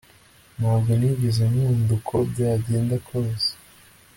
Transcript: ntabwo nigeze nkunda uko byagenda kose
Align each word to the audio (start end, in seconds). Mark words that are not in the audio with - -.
ntabwo 0.57 0.89
nigeze 0.99 1.41
nkunda 1.51 1.91
uko 1.97 2.15
byagenda 2.31 2.95
kose 3.07 3.49